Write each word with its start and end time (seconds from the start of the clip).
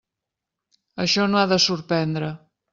Això 1.05 1.27
no 1.35 1.43
ha 1.43 1.45
de 1.53 1.61
sorprendre. 1.69 2.35